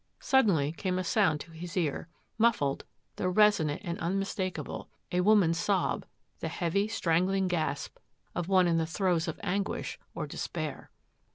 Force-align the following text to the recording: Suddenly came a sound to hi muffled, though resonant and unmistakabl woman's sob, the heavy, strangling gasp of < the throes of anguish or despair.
Suddenly 0.19 0.71
came 0.71 0.97
a 0.97 1.03
sound 1.03 1.39
to 1.41 1.51
hi 1.55 2.05
muffled, 2.39 2.85
though 3.17 3.27
resonant 3.29 3.83
and 3.85 3.99
unmistakabl 3.99 4.87
woman's 5.13 5.59
sob, 5.59 6.07
the 6.39 6.47
heavy, 6.47 6.87
strangling 6.87 7.47
gasp 7.47 7.99
of 8.33 8.47
< 8.47 8.47
the 8.47 8.87
throes 8.87 9.27
of 9.27 9.39
anguish 9.43 9.99
or 10.15 10.25
despair. 10.25 10.89